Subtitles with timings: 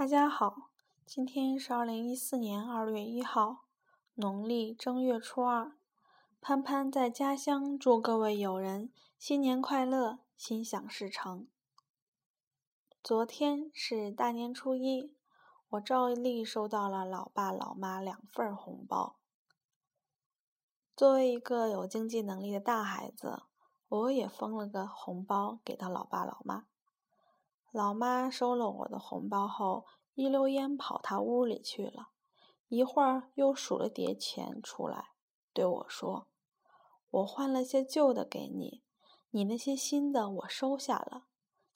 [0.00, 0.70] 大家好，
[1.04, 3.66] 今天是二零一四年二月一号，
[4.14, 5.76] 农历正月初二。
[6.40, 11.46] 潘潘在家乡祝各位友人新年快乐，心想事成。
[13.02, 15.14] 昨天是大年初一，
[15.68, 19.18] 我照例收到了老爸老妈两份红包。
[20.96, 23.42] 作为一个有经济能力的大孩子，
[23.86, 26.69] 我也封了个红包给到老爸老妈。
[27.70, 32.08] 老妈收了我的红包后，一溜烟跑她屋里去了，
[32.66, 35.10] 一会儿又数了叠钱出来，
[35.52, 36.26] 对我说
[37.10, 38.82] ：“我换了些旧的给你，
[39.30, 41.26] 你那些新的我收下了，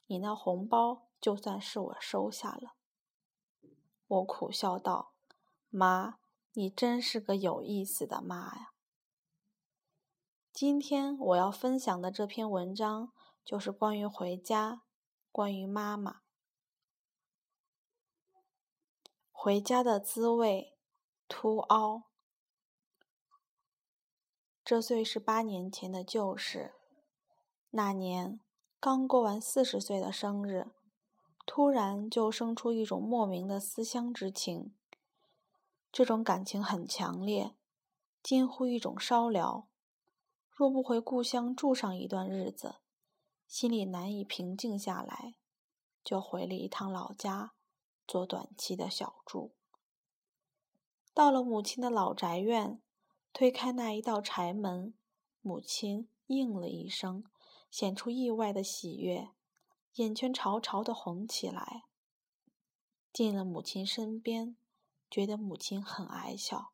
[0.06, 2.74] 你那红包就算是我收下了。”
[4.06, 5.12] 我苦笑道
[5.70, 6.18] ：“妈，
[6.54, 8.72] 你真是个有意思的妈呀！”
[10.52, 13.12] 今天我要分享的这篇文章
[13.44, 14.82] 就是关于回家。
[15.34, 16.20] 关于妈妈
[19.32, 20.76] 回家的滋味
[21.26, 22.04] ，，to all。
[24.64, 26.76] 这虽是八年前的旧事，
[27.70, 28.38] 那年
[28.78, 30.68] 刚过完四十岁的生日，
[31.44, 34.72] 突然就生出一种莫名的思乡之情。
[35.90, 37.56] 这种感情很强烈，
[38.22, 39.64] 近乎一种烧燎。
[40.52, 42.76] 若不回故乡住上一段日子，
[43.54, 45.36] 心里难以平静下来，
[46.02, 47.54] 就回了一趟老家，
[48.04, 49.54] 做短期的小住。
[51.14, 52.82] 到了母亲的老宅院，
[53.32, 54.92] 推开那一道柴门，
[55.40, 57.22] 母亲应了一声，
[57.70, 59.30] 显出意外的喜悦，
[59.94, 61.84] 眼圈潮潮的红起来。
[63.12, 64.56] 进了母亲身边，
[65.08, 66.72] 觉得母亲很矮小，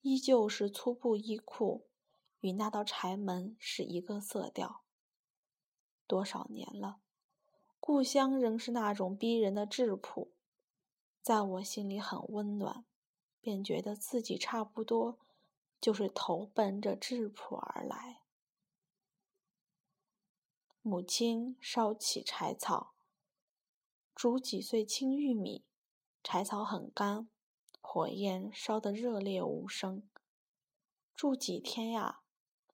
[0.00, 1.86] 依旧是粗布衣裤，
[2.40, 4.82] 与那道柴门是一个色调。
[6.10, 6.98] 多少年了，
[7.78, 10.32] 故乡仍是那种逼人的质朴，
[11.22, 12.84] 在我心里很温暖，
[13.40, 15.20] 便觉得自己差不多
[15.80, 18.22] 就是投奔着质朴而来。
[20.82, 22.94] 母亲烧起柴草，
[24.12, 25.64] 煮几穗青玉米，
[26.24, 27.28] 柴草很干，
[27.80, 30.02] 火焰烧得热烈无声。
[31.14, 32.22] 住几天呀？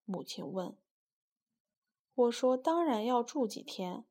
[0.07, 0.75] 母亲问。
[2.17, 4.07] 我说：“当然要住几天，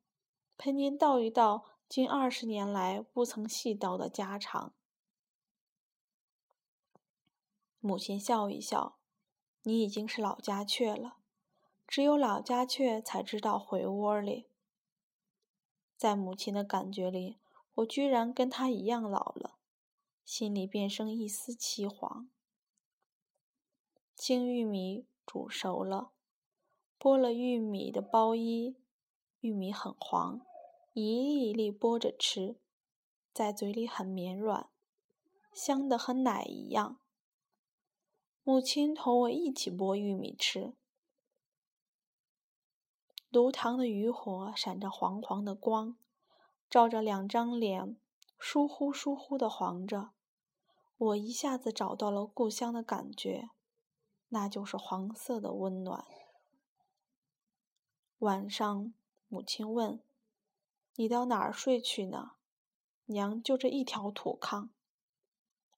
[0.56, 4.72] 陪您道一道近二十年来不曾细道的家常。”
[7.80, 8.96] 母亲笑一笑
[9.64, 11.16] ：“你已经是老家雀了，
[11.88, 14.46] 只有老家雀才知道回窝里。”
[15.98, 17.38] 在母亲的感觉里，
[17.74, 19.58] 我居然跟她一样老了，
[20.24, 22.28] 心里便生一丝凄惶。
[24.14, 26.12] 青玉米煮熟了。
[26.98, 28.76] 剥了玉米的包衣，
[29.40, 30.40] 玉米很黄，
[30.94, 32.58] 一粒一粒剥着吃，
[33.32, 34.70] 在嘴里很绵软，
[35.52, 36.98] 香得和奶一样。
[38.42, 40.74] 母亲同我一起剥玉米吃，
[43.28, 45.98] 炉膛的余火闪着黄黄的光，
[46.70, 47.98] 照着两张脸，
[48.38, 50.10] 疏忽疏忽的黄着。
[50.96, 53.50] 我一下子找到了故乡的感觉，
[54.28, 56.06] 那就是黄色的温暖。
[58.20, 58.94] 晚上，
[59.28, 60.00] 母亲问
[60.96, 62.32] ：“你到哪儿睡去呢？”
[63.04, 64.70] 娘就这一条土炕。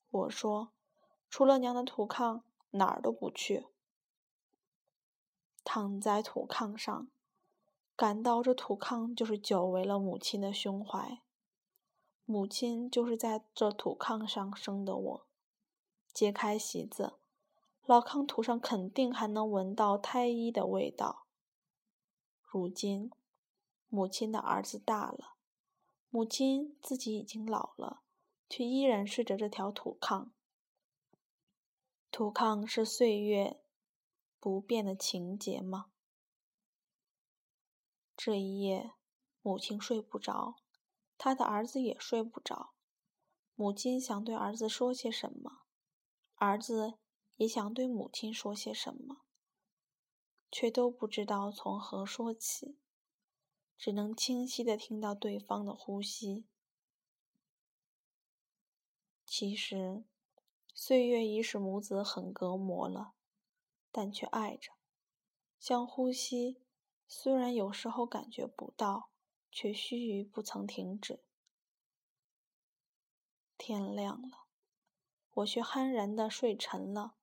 [0.09, 0.73] 我说
[1.29, 3.67] ：“除了娘的土炕，哪儿都不去。”
[5.65, 7.09] 躺在土炕上，
[7.97, 11.21] 感到这土炕就是久违了母亲的胸怀。
[12.25, 15.27] 母亲就是在这土炕上生的我。
[16.15, 17.15] 揭开席子，
[17.85, 21.27] 老炕土上肯定还能闻到胎衣的味道。
[22.51, 23.11] 如今，
[23.91, 25.35] 母亲的儿子大了，
[26.09, 28.01] 母亲自己已经老了，
[28.49, 30.31] 却依然睡着这条土炕。
[32.11, 33.61] 土炕是岁月
[34.41, 35.91] 不变的情节吗？
[38.17, 38.95] 这一夜，
[39.43, 40.57] 母亲睡不着，
[41.19, 42.71] 他的儿子也睡不着。
[43.55, 45.65] 母亲想对儿子说些什么，
[46.37, 46.95] 儿子
[47.37, 49.28] 也想对母亲说些什么。
[50.51, 52.79] 却都不知道从何说起，
[53.77, 56.47] 只能清晰的听到对方的呼吸。
[59.27, 60.05] 其实，
[60.75, 63.13] 岁月已使母子很隔膜了，
[63.93, 64.73] 但却爱着，
[65.59, 66.63] 像呼吸，
[67.07, 69.11] 虽然有时候感觉不到，
[69.51, 71.23] 却须臾不曾停止。
[73.59, 74.47] 天亮了，
[75.31, 77.17] 我却酣然的睡沉了。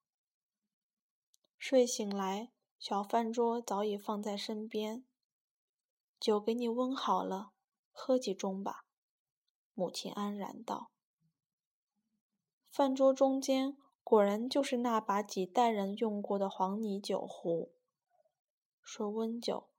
[1.57, 2.55] 睡醒来。
[2.77, 5.06] 小饭桌早已放在身边，
[6.19, 7.51] 酒给你温好了，
[7.92, 8.86] 喝几盅吧。
[9.74, 10.92] 母亲安然道
[12.72, 17.74] ：“饭桌中间果然就是那把几代人用过的黄泥酒壶。
[18.81, 19.69] 说温酒，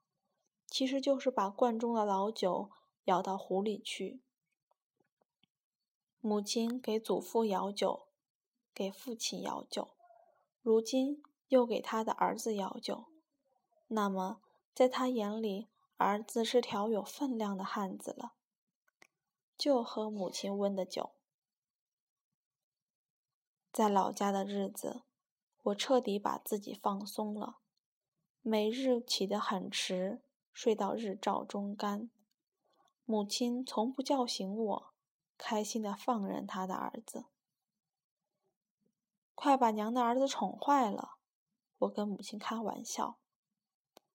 [0.67, 2.71] 其实就是把罐中的老酒
[3.05, 4.21] 舀到壶里去。
[6.21, 8.09] 母亲给祖父舀酒，
[8.75, 9.97] 给父亲舀酒，
[10.61, 13.07] 如今又给他的儿子舀酒。
[13.89, 14.41] 那么，
[14.75, 18.33] 在他眼里，儿子是条有分量的汉子了。”
[19.57, 21.13] 就喝母亲温的酒。
[23.73, 25.03] 在老家的日子，
[25.63, 27.59] 我彻底把自己放松了，
[28.43, 30.21] 每日起得很迟，
[30.53, 32.11] 睡到日照中干。
[33.05, 34.93] 母亲从不叫醒我，
[35.39, 37.25] 开心的放任他的儿子。
[39.35, 41.16] 快把娘的儿子宠坏了，
[41.79, 43.17] 我跟母亲开玩笑。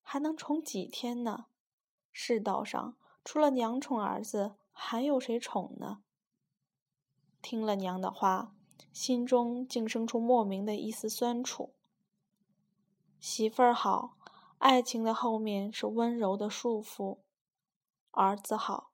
[0.02, 1.46] 还能宠几天呢？
[2.12, 4.56] 世道上除了娘宠儿子。
[4.74, 6.02] 还有谁宠呢？
[7.42, 8.56] 听了娘的话，
[8.92, 11.74] 心中竟生出莫名的一丝酸楚。
[13.20, 14.18] 媳妇儿好，
[14.58, 17.20] 爱情的后面是温柔的束缚；
[18.12, 18.92] 儿子好，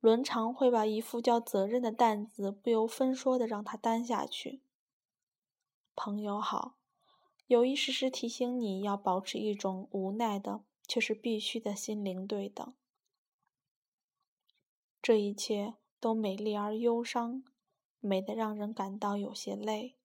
[0.00, 4.62] 伦常会把一副叫责任的担子不由分说的让他担下去。
[5.94, 6.74] 朋友好，
[7.52, 12.74] 有意时时提醒你要保持一种无奈的却是必须的心灵对等。
[15.02, 17.44] 这一切都美丽而忧伤，
[18.00, 19.98] 美得让人感到有些累。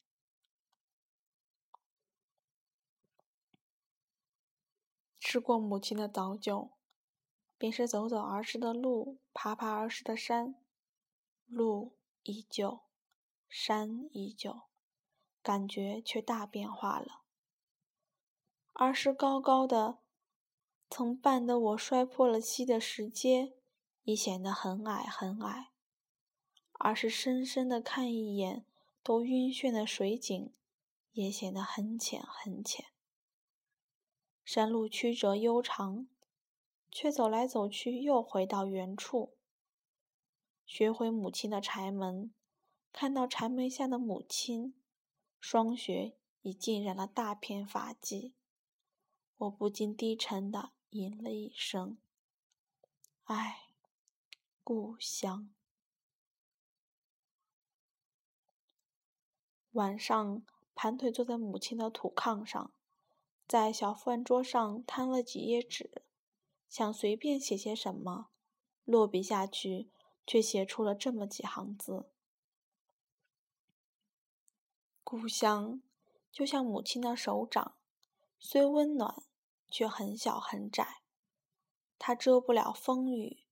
[5.18, 6.72] 吃过母亲的早酒，
[7.58, 10.56] 便是走走儿时的路，爬爬儿时的山。
[11.46, 12.82] 路依旧，
[13.48, 14.64] 山依旧，
[15.42, 17.24] 感觉却大变化了。
[18.80, 19.98] 而是高高的，
[20.88, 23.54] 曾绊得我摔破了膝的石阶。
[24.04, 25.72] 已显得很矮很矮，
[26.80, 28.64] 而是深深的看一眼
[29.04, 30.54] 都晕眩的水井，
[31.12, 32.86] 也显得很浅很浅。
[34.46, 36.08] 山路曲折悠长，
[36.90, 39.34] 却走来走去又回到原处。
[40.66, 42.34] 学回母亲的柴门，
[42.94, 44.74] 看到柴门下的母亲，
[45.42, 48.32] 霜雪已浸染了大片发髻，
[49.38, 51.98] 我不禁低沉的吟了一声
[53.26, 53.66] ：“唉。”
[54.64, 55.50] 故乡。
[59.72, 60.44] 晚上
[60.76, 62.74] 盘腿坐在母亲的土炕上，
[63.48, 66.04] 在小饭桌上摊了几页纸，
[66.68, 68.30] 想随便写些什么，
[68.84, 69.90] 落笔下去，
[70.26, 72.10] 却写出了这么几行字：
[75.06, 75.82] 故乡
[76.30, 77.77] 就像母亲的手掌，
[78.40, 79.24] 虽温暖，
[79.70, 81.02] 却很小很窄，
[81.98, 83.44] 它遮不了风雨。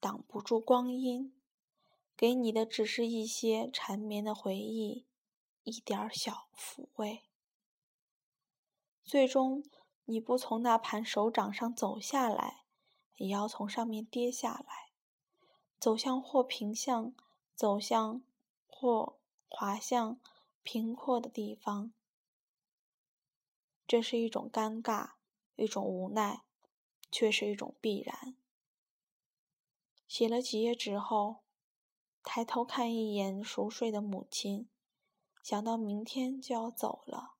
[0.00, 1.32] 挡不住光阴，
[2.16, 5.06] 给你的只是一些缠绵的回忆，
[5.62, 7.22] 一点小抚慰。
[9.04, 9.62] 最终，
[10.06, 12.64] 你不从那盘手掌上走下来，
[13.16, 14.90] 也要从上面跌下来，
[15.78, 17.14] 走向或平向，
[17.54, 18.24] 走向
[18.66, 20.18] 或滑向
[20.64, 21.92] 平阔的地方。
[23.92, 25.16] 这是一种尴尬，
[25.54, 26.44] 一种无奈，
[27.10, 28.38] 却是一种必然。
[30.08, 31.42] 写了几页纸后，
[32.22, 34.70] 抬头看一眼熟睡的母亲，
[35.42, 37.34] 想到明天就要走了，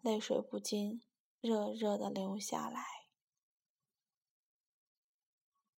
[0.00, 1.02] 泪水不禁
[1.40, 2.95] 热热的流下来。